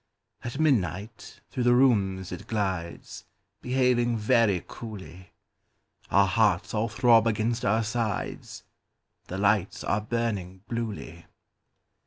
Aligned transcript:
At 0.43 0.57
midnight 0.59 1.41
through 1.51 1.61
the 1.65 1.75
rooms 1.75 2.31
It 2.31 2.47
glides, 2.47 3.25
Behaving 3.61 4.17
very 4.17 4.63
coolly, 4.67 5.29
Our 6.09 6.25
hearts 6.25 6.73
all 6.73 6.89
throb 6.89 7.27
against 7.27 7.63
our 7.63 7.83
sides—The 7.83 9.37
lights 9.37 9.83
are 9.83 10.01
burning 10.01 10.63
bluely. 10.67 11.27